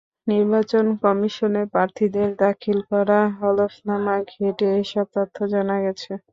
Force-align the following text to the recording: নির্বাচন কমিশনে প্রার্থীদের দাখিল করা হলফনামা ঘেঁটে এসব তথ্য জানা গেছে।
নির্বাচন 0.27 0.85
কমিশনে 1.03 1.61
প্রার্থীদের 1.73 2.29
দাখিল 2.43 2.77
করা 2.91 3.19
হলফনামা 3.37 4.15
ঘেঁটে 4.31 4.67
এসব 4.81 5.05
তথ্য 5.15 5.37
জানা 5.53 5.75
গেছে। 5.85 6.11